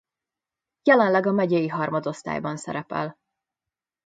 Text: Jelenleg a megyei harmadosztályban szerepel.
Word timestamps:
Jelenleg 0.83 1.25
a 1.25 1.31
megyei 1.31 1.67
harmadosztályban 1.67 2.57
szerepel. 2.57 3.17